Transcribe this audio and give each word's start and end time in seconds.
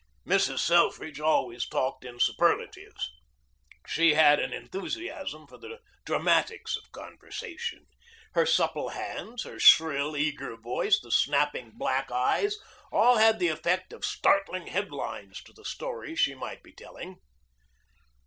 Mrs. 0.27 0.57
Selfridge 0.61 1.19
always 1.19 1.67
talked 1.69 2.03
in 2.03 2.19
superlatives. 2.19 3.11
She 3.85 4.15
had 4.15 4.39
an 4.39 4.51
enthusiasm 4.51 5.45
for 5.45 5.59
the 5.59 5.77
dramatics 6.07 6.75
of 6.75 6.91
conversation. 6.91 7.85
Her 8.33 8.47
supple 8.47 8.89
hands, 8.89 9.43
her 9.43 9.59
shrill, 9.59 10.17
eager 10.17 10.55
voice, 10.57 10.99
the 10.99 11.11
snapping 11.11 11.73
black 11.75 12.09
eyes, 12.09 12.57
all 12.91 13.17
had 13.17 13.37
the 13.37 13.49
effect 13.49 13.93
of 13.93 14.03
startling 14.03 14.65
headlines 14.65 15.39
to 15.43 15.53
the 15.53 15.63
story 15.63 16.15
she 16.15 16.33
might 16.33 16.63
be 16.63 16.73
telling. 16.73 17.17